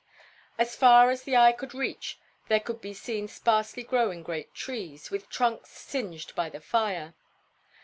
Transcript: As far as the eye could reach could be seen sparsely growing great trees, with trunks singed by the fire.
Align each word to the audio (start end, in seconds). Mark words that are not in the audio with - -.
As 0.57 0.75
far 0.75 1.11
as 1.11 1.21
the 1.21 1.37
eye 1.37 1.51
could 1.51 1.75
reach 1.75 2.17
could 2.63 2.81
be 2.81 2.91
seen 2.91 3.27
sparsely 3.27 3.83
growing 3.83 4.23
great 4.23 4.51
trees, 4.55 5.11
with 5.11 5.29
trunks 5.29 5.69
singed 5.77 6.33
by 6.33 6.49
the 6.49 6.59
fire. 6.59 7.13